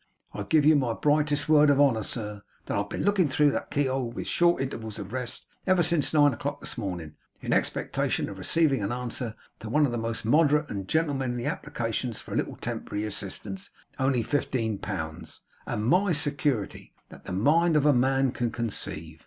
[0.33, 3.69] I give you my brightest word of honour, sir, that I've been looking through that
[3.69, 8.39] keyhole with short intervals of rest, ever since nine o'clock this morning, in expectation of
[8.39, 12.55] receiving an answer to one of the most moderate and gentlemanly applications for a little
[12.55, 13.69] temporary assistance
[13.99, 19.19] only fifteen pounds, and MY security that the mind of man can conceive.